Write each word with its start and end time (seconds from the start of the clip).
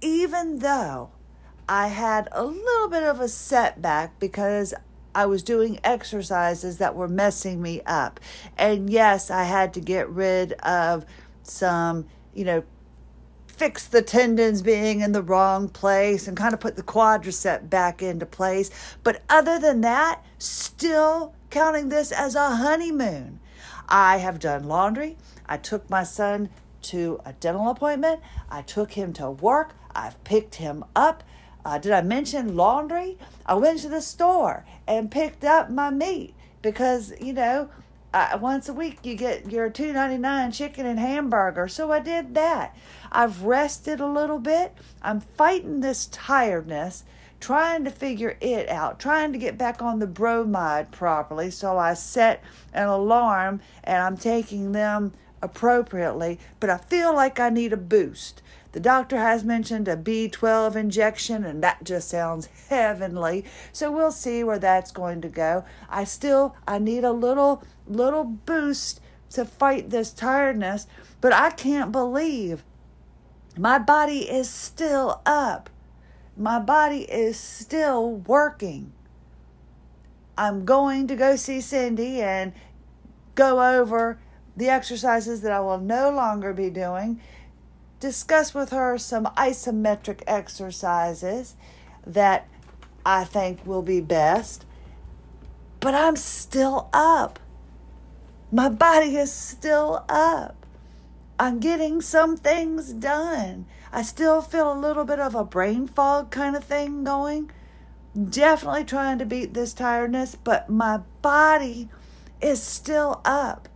even 0.00 0.58
though 0.58 1.10
I 1.68 1.88
had 1.88 2.28
a 2.32 2.44
little 2.44 2.88
bit 2.88 3.02
of 3.02 3.20
a 3.20 3.28
setback 3.28 4.18
because 4.20 4.74
I 5.14 5.26
was 5.26 5.42
doing 5.42 5.80
exercises 5.82 6.78
that 6.78 6.94
were 6.94 7.08
messing 7.08 7.62
me 7.62 7.80
up. 7.86 8.20
And 8.58 8.90
yes, 8.90 9.30
I 9.30 9.44
had 9.44 9.72
to 9.74 9.80
get 9.80 10.08
rid 10.10 10.52
of 10.54 11.06
some, 11.42 12.06
you 12.34 12.44
know, 12.44 12.64
fix 13.46 13.86
the 13.86 14.02
tendons 14.02 14.60
being 14.60 15.00
in 15.00 15.12
the 15.12 15.22
wrong 15.22 15.68
place 15.68 16.28
and 16.28 16.36
kind 16.36 16.52
of 16.52 16.60
put 16.60 16.76
the 16.76 16.82
quadricep 16.82 17.70
back 17.70 18.02
into 18.02 18.26
place. 18.26 18.70
But 19.02 19.22
other 19.30 19.58
than 19.58 19.80
that, 19.80 20.22
still 20.38 21.34
counting 21.48 21.88
this 21.88 22.12
as 22.12 22.34
a 22.34 22.56
honeymoon. 22.56 23.40
I 23.88 24.18
have 24.18 24.38
done 24.38 24.64
laundry. 24.64 25.16
I 25.46 25.56
took 25.56 25.88
my 25.88 26.02
son 26.02 26.50
to 26.82 27.20
a 27.24 27.32
dental 27.32 27.70
appointment. 27.70 28.20
I 28.50 28.62
took 28.62 28.92
him 28.92 29.12
to 29.14 29.30
work. 29.30 29.74
I've 29.96 30.22
picked 30.24 30.56
him 30.56 30.84
up. 30.94 31.24
Uh, 31.64 31.78
did 31.78 31.92
I 31.92 32.02
mention 32.02 32.56
laundry? 32.56 33.18
I 33.44 33.54
went 33.54 33.80
to 33.80 33.88
the 33.88 34.00
store 34.00 34.64
and 34.86 35.10
picked 35.10 35.44
up 35.44 35.70
my 35.70 35.90
meat 35.90 36.34
because, 36.62 37.12
you 37.20 37.32
know, 37.32 37.70
once 38.40 38.68
a 38.68 38.72
week 38.72 39.00
you 39.02 39.14
get 39.14 39.50
your 39.50 39.68
two 39.68 39.92
ninety 39.92 40.16
nine 40.16 40.52
chicken 40.52 40.86
and 40.86 40.98
hamburger. 40.98 41.68
So 41.68 41.92
I 41.92 42.00
did 42.00 42.34
that. 42.34 42.76
I've 43.12 43.42
rested 43.42 44.00
a 44.00 44.06
little 44.06 44.38
bit. 44.38 44.74
I'm 45.02 45.20
fighting 45.20 45.80
this 45.80 46.06
tiredness, 46.06 47.04
trying 47.40 47.84
to 47.84 47.90
figure 47.90 48.38
it 48.40 48.68
out, 48.68 48.98
trying 48.98 49.32
to 49.32 49.38
get 49.38 49.58
back 49.58 49.82
on 49.82 49.98
the 49.98 50.06
bromide 50.06 50.92
properly. 50.92 51.50
So 51.50 51.76
I 51.76 51.94
set 51.94 52.42
an 52.72 52.88
alarm 52.88 53.60
and 53.84 54.02
I'm 54.02 54.16
taking 54.16 54.72
them 54.72 55.12
appropriately. 55.42 56.38
But 56.60 56.70
I 56.70 56.78
feel 56.78 57.14
like 57.14 57.38
I 57.38 57.48
need 57.48 57.72
a 57.72 57.76
boost. 57.76 58.42
The 58.72 58.80
doctor 58.80 59.16
has 59.16 59.42
mentioned 59.42 59.88
a 59.88 59.96
B12 59.96 60.76
injection, 60.76 61.44
and 61.44 61.62
that 61.62 61.84
just 61.84 62.10
sounds 62.10 62.48
heavenly. 62.68 63.44
So 63.72 63.90
we'll 63.90 64.12
see 64.12 64.44
where 64.44 64.58
that's 64.58 64.90
going 64.90 65.22
to 65.22 65.28
go. 65.28 65.64
I 65.88 66.04
still 66.04 66.54
I 66.68 66.78
need 66.78 67.02
a 67.02 67.12
little 67.12 67.62
little 67.86 68.24
boost 68.24 69.00
to 69.30 69.44
fight 69.44 69.90
this 69.90 70.12
tiredness, 70.12 70.86
but 71.20 71.32
I 71.32 71.50
can't 71.50 71.90
believe 71.90 72.64
my 73.56 73.78
body 73.78 74.28
is 74.28 74.50
still 74.50 75.22
up. 75.24 75.70
My 76.36 76.58
body 76.58 77.04
is 77.10 77.40
still 77.40 78.12
working. 78.12 78.92
I'm 80.36 80.66
going 80.66 81.06
to 81.06 81.16
go 81.16 81.36
see 81.36 81.62
Cindy 81.62 82.20
and 82.20 82.52
go 83.34 83.78
over 83.78 84.18
the 84.56 84.68
exercises 84.68 85.42
that 85.42 85.52
I 85.52 85.60
will 85.60 85.78
no 85.78 86.10
longer 86.10 86.52
be 86.52 86.70
doing 86.70 87.20
discuss 88.00 88.54
with 88.54 88.70
her 88.70 88.98
some 88.98 89.26
isometric 89.36 90.22
exercises 90.26 91.56
that 92.06 92.46
I 93.04 93.24
think 93.24 93.66
will 93.66 93.82
be 93.82 94.00
best. 94.00 94.64
But 95.80 95.94
I'm 95.94 96.16
still 96.16 96.88
up. 96.92 97.38
My 98.52 98.68
body 98.68 99.16
is 99.16 99.32
still 99.32 100.04
up. 100.08 100.66
I'm 101.38 101.58
getting 101.58 102.00
some 102.00 102.36
things 102.36 102.92
done. 102.92 103.66
I 103.92 104.02
still 104.02 104.40
feel 104.40 104.72
a 104.72 104.78
little 104.78 105.04
bit 105.04 105.18
of 105.18 105.34
a 105.34 105.44
brain 105.44 105.86
fog 105.86 106.30
kind 106.30 106.56
of 106.56 106.64
thing 106.64 107.04
going. 107.04 107.50
Definitely 108.30 108.84
trying 108.84 109.18
to 109.18 109.26
beat 109.26 109.52
this 109.52 109.74
tiredness, 109.74 110.34
but 110.34 110.70
my 110.70 110.98
body 111.20 111.90
is 112.40 112.62
still 112.62 113.20
up. 113.24 113.68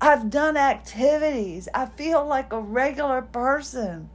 I've 0.00 0.30
done 0.30 0.56
activities. 0.56 1.68
I 1.74 1.86
feel 1.86 2.24
like 2.24 2.52
a 2.52 2.60
regular 2.60 3.22
person. 3.22 4.10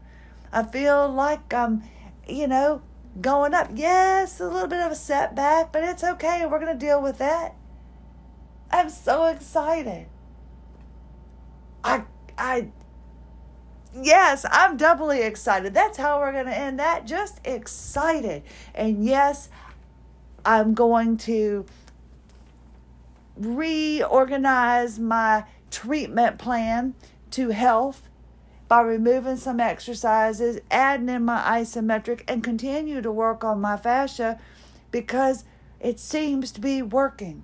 I 0.51 0.63
feel 0.63 1.09
like 1.09 1.53
I'm, 1.53 1.83
you 2.27 2.47
know, 2.47 2.81
going 3.19 3.53
up. 3.53 3.69
Yes, 3.75 4.39
a 4.39 4.47
little 4.47 4.67
bit 4.67 4.79
of 4.79 4.91
a 4.91 4.95
setback, 4.95 5.73
but 5.73 5.83
it's 5.83 6.03
okay. 6.03 6.45
We're 6.45 6.59
going 6.59 6.77
to 6.77 6.85
deal 6.85 7.01
with 7.01 7.17
that. 7.17 7.55
I'm 8.71 8.89
so 8.89 9.25
excited. 9.25 10.07
I, 11.83 12.03
I, 12.37 12.69
yes, 13.93 14.45
I'm 14.49 14.77
doubly 14.77 15.21
excited. 15.21 15.73
That's 15.73 15.97
how 15.97 16.19
we're 16.19 16.31
going 16.31 16.45
to 16.45 16.57
end 16.57 16.79
that. 16.79 17.05
Just 17.05 17.39
excited. 17.45 18.43
And 18.73 19.03
yes, 19.03 19.49
I'm 20.45 20.73
going 20.73 21.17
to 21.17 21.65
reorganize 23.35 24.99
my 24.99 25.45
treatment 25.73 26.37
plan 26.37 26.93
to 27.31 27.49
health 27.49 28.09
by 28.67 28.81
removing 28.81 29.37
some 29.37 29.59
exercises, 29.59 30.59
adding 30.71 31.09
in 31.09 31.25
my 31.25 31.41
isometric, 31.59 32.21
and 32.27 32.43
continue 32.43 33.01
to 33.01 33.11
work 33.11 33.43
on 33.43 33.59
my 33.59 33.75
fascia 33.75 34.39
because 34.91 35.43
it 35.79 35.99
seems 35.99 36.51
to 36.51 36.61
be 36.61 36.81
working. 36.81 37.43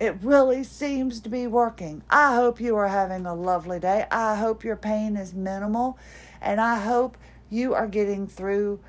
It 0.00 0.16
really 0.22 0.64
seems 0.64 1.20
to 1.20 1.28
be 1.28 1.46
working. 1.46 2.02
I 2.10 2.34
hope 2.34 2.60
you 2.60 2.74
are 2.76 2.88
having 2.88 3.24
a 3.24 3.34
lovely 3.34 3.78
day. 3.78 4.06
I 4.10 4.34
hope 4.34 4.64
your 4.64 4.76
pain 4.76 5.16
is 5.16 5.32
minimal. 5.32 5.96
And 6.40 6.60
I 6.60 6.80
hope 6.80 7.16
you 7.50 7.74
are 7.74 7.86
getting 7.86 8.26
through 8.26 8.80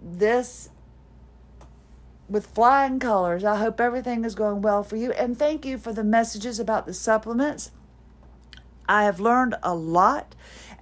this 0.00 0.68
with 2.28 2.46
flying 2.46 3.00
colors. 3.00 3.42
I 3.42 3.56
hope 3.56 3.80
everything 3.80 4.24
is 4.24 4.34
going 4.34 4.62
well 4.62 4.84
for 4.84 4.96
you. 4.96 5.10
And 5.12 5.36
thank 5.36 5.64
you 5.64 5.78
for 5.78 5.92
the 5.92 6.04
messages 6.04 6.60
about 6.60 6.86
the 6.86 6.94
supplements. 6.94 7.72
I 8.92 9.04
have 9.04 9.20
learned 9.20 9.54
a 9.62 9.74
lot. 9.74 10.34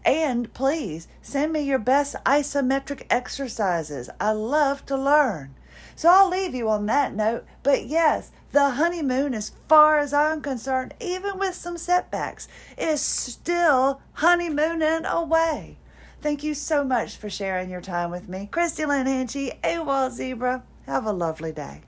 And 0.04 0.52
please 0.52 1.06
send 1.22 1.52
me 1.52 1.60
your 1.60 1.78
best 1.78 2.16
isometric 2.26 3.06
exercises. 3.08 4.10
I 4.18 4.32
love 4.32 4.84
to 4.86 4.96
learn. 4.96 5.54
So 5.94 6.08
I'll 6.08 6.28
leave 6.28 6.52
you 6.52 6.68
on 6.68 6.86
that 6.86 7.14
note. 7.14 7.44
But 7.62 7.86
yes, 7.86 8.32
the 8.50 8.70
honeymoon, 8.70 9.32
as 9.32 9.52
far 9.68 10.00
as 10.00 10.12
I'm 10.12 10.40
concerned, 10.40 10.92
even 10.98 11.38
with 11.38 11.54
some 11.54 11.78
setbacks, 11.78 12.48
is 12.76 13.00
still 13.00 14.00
honeymooning 14.14 15.04
away. 15.04 15.78
Thank 16.20 16.42
you 16.42 16.54
so 16.54 16.82
much 16.82 17.16
for 17.16 17.30
sharing 17.30 17.70
your 17.70 17.80
time 17.80 18.10
with 18.10 18.28
me. 18.28 18.48
Christie 18.50 18.86
Lynn 18.86 19.06
Hanchey, 19.06 19.60
AWOL 19.62 20.10
Zebra. 20.10 20.64
Have 20.86 21.06
a 21.06 21.12
lovely 21.12 21.52
day. 21.52 21.82